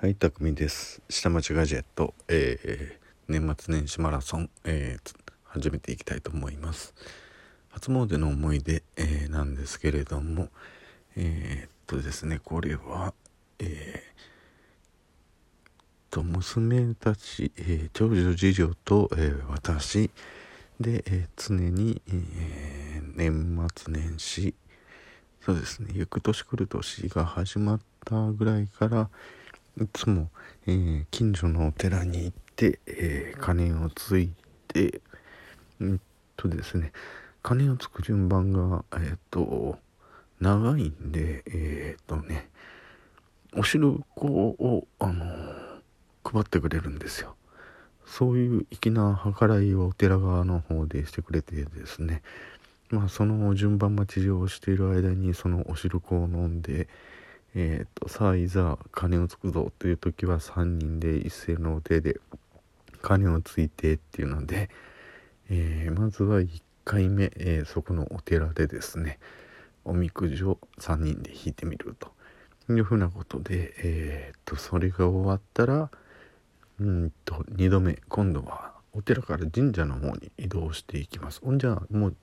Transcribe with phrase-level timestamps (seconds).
[0.00, 1.02] はい、たくみです。
[1.10, 6.94] 下町ガジェット、えー年末年始マラソン、えー始めていきたいと思います。
[7.68, 10.48] 初詣の思い出、えーなんですけれども、
[11.16, 13.12] えーっとですね、これは、
[13.58, 20.10] えーと娘たち、え長女次女と、え私。
[20.80, 24.54] で、え常に、え年末年始。
[25.44, 29.10] そうですね行く年来る年が始まったぐらいから
[29.78, 30.30] いつも、
[30.66, 34.30] えー近所のお寺に行って、えー鐘をつい
[34.68, 35.00] て
[35.80, 36.00] うん
[36.36, 36.92] とですね
[37.42, 39.78] 鐘をつく順番がえっ、と
[40.40, 42.48] 長いんでえっ、とね
[43.56, 45.24] お汁粉をあの
[46.24, 47.34] 配ってくれるんですよ。
[48.06, 52.22] そういう粋な計らいをお寺側の方でしてくれてですね。
[52.90, 56.88] まあその順番待ちをしている間にそのお汁粉を飲んで
[57.54, 62.20] えー、とさあいざ鐘をつくぞという時は3人で一斉の手で
[63.02, 64.70] 鐘をついてっていうので、
[65.48, 66.48] えーまずは1
[66.84, 69.18] 回目、えーそこのお寺でですね
[69.84, 72.12] おみくじを3人で引いてみると
[72.72, 75.90] いうふうなことで、えー、とそれが終わったら
[76.78, 81.40] うんと2度目今度はお寺から神社の方に移動していきます。
[81.44, 82.14] ほんじゃもう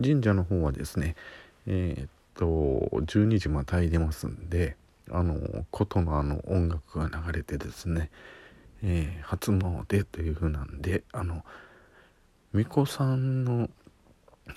[0.00, 1.14] 神社の方はですね
[1.66, 4.76] えーっと12時またいでますんで
[5.10, 8.10] あの琴のあの音楽が流れてですね、
[8.82, 11.44] えー初詣という風なんであの
[12.52, 13.68] 巫女さんの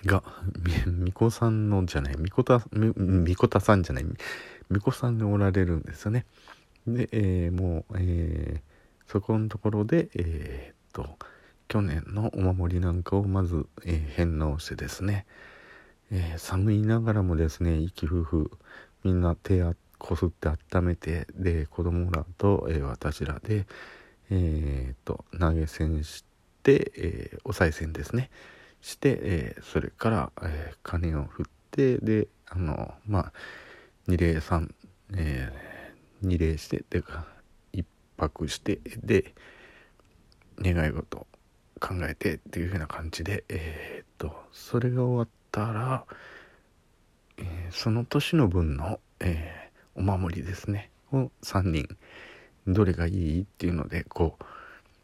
[0.05, 0.23] が
[0.63, 6.25] 巫女さんのじゃない巫女た巫女たさんじゃない巫女さんがおられるんですよね。
[6.87, 8.75] で、えーもう、えー
[9.07, 11.17] そこのところでえーっと
[11.67, 15.25] 去年のお守りなんかをまず、え返納してですね
[16.11, 18.51] えー寒いながらもですね息夫婦
[19.03, 19.61] みんな手
[19.97, 23.65] こすって温めてで子供らと、えー私らで
[24.29, 26.23] えーっと投げ銭し
[26.63, 28.29] て、えーお賽銭ですね。
[28.81, 33.33] して、えーそれから、えー鐘を振ってであのまあ
[34.07, 34.73] 二礼さん、
[35.15, 37.25] えー二礼しててか
[37.73, 37.85] 一
[38.17, 39.33] 泊してで
[40.59, 41.27] 願い事
[41.79, 46.05] 考えてっていう風な感じでえーっとそれが終わってたら、
[47.37, 49.65] えーその年の分の、えー
[49.97, 50.91] お守りですね。
[51.13, 51.87] を3人
[52.67, 54.37] どれがいいっていうのでこ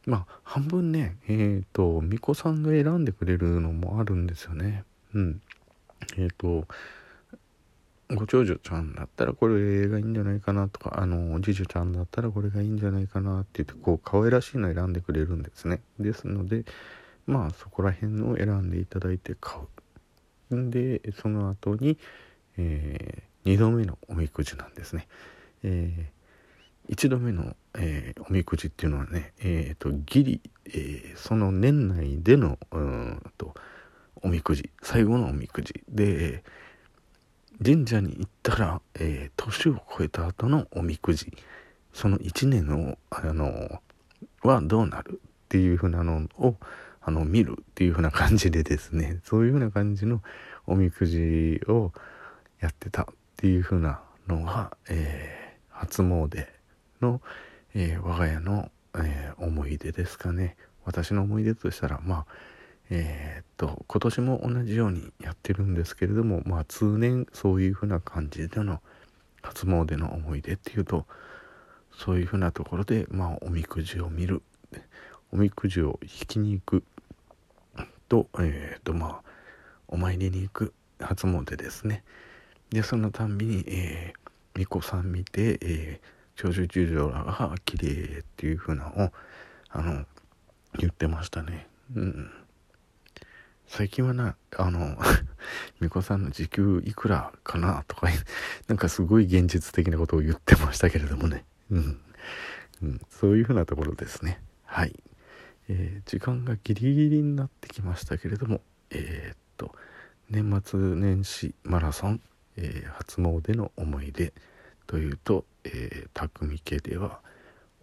[0.05, 4.83] うまあ半分ねえーと巫女さんが選んでくれるのもあるんですよね。
[5.13, 5.41] うん。
[6.17, 6.67] えっと
[8.13, 15.81] ご長女ちゃんだったらこれがいいんじゃないかなとかあの次女ちゃんだったらこれがいいんじゃないかなって言ってこう可愛らしいの選んでくれるんですね。
[15.99, 16.65] ですので
[17.25, 19.80] まあそこら辺を選んでいただいて買う。
[20.69, 21.97] でその後に、
[22.57, 25.07] え2度目のおみくじなんですね、
[25.63, 26.11] え
[26.89, 33.53] 1度目の、えーおみくじっていうのはねえーとギリ、えーその年内でのうんと
[34.21, 36.43] おみくじ最後のおみくじで
[37.63, 41.31] 神社に行ったら、えー年を超えた後のおみくじ
[41.93, 43.81] その1年をあの
[44.43, 46.55] はどうなるっていうふうなのを
[47.01, 50.21] あの見るっていうふうな感じでですね そういうふうな感じの
[50.67, 51.91] おみくじを
[52.59, 53.05] やってたっ
[53.37, 55.41] ていうふうなのが、えー
[55.71, 56.45] 初詣
[57.01, 57.21] の、
[57.73, 60.57] えー我が家の、えー思い出ですかね。
[60.85, 62.25] 私の思い出としたらまあ
[62.91, 68.81] えーっと今年も同じようにやってるんですけれどもまあ通年そういうふうな感じでの
[69.41, 71.07] 初詣の思い出っていうと
[71.91, 74.43] そういうふうなところでまあおみくじを見る。
[75.33, 76.83] おみくじを引きに行く。
[78.11, 79.31] とえーとまあ
[79.87, 82.03] お参りに行く初詣ですね。
[82.69, 89.11] でそのたんびに、えー、巫女さん見て、えー、長寿十女らが綺麗っていうふうなのを
[89.69, 90.05] あの
[90.77, 91.67] 言ってましたね。
[91.95, 92.31] うん。
[93.67, 94.97] 最近はなあの
[95.79, 98.09] 巫女さんの時給いくらかなとか
[98.67, 101.45] なんかすごい現実的なことを言ってましたけれどもね。
[101.69, 102.01] うん、
[102.83, 104.41] うん、そういうふうなところですね。
[104.65, 105.01] はい、
[105.71, 109.73] えー時間がギリギリになってきましたけれどもえーっと
[110.29, 112.21] 年末年始マラソン、
[112.57, 114.33] えー初詣の思い出
[114.85, 117.19] というと、えー、匠家では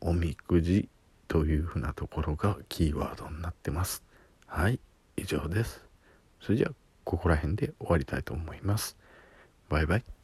[0.00, 0.88] おみくじ
[1.28, 4.02] というふうなところがキーワードになってます。
[4.46, 4.78] はい
[5.16, 5.82] 以上です。
[6.40, 6.74] それじゃあ
[7.04, 8.96] ここら辺で終わりたいと思います。
[9.68, 10.17] バイバイ。